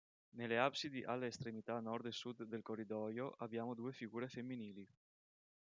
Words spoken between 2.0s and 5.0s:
e sud del corridoio abbiamo due figure femminili.